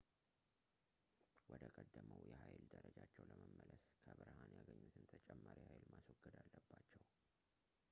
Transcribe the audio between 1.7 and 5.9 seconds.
ቀደመው የኃይል ደረጃቸው ለመመለስ ከብርሃን ያገኙትን ተጨማሪ ኃይል